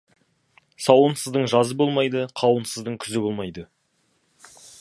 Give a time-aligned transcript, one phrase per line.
[0.85, 3.71] Сауынсыздың жазы болмайды, қауынсыздың күзі болмайды.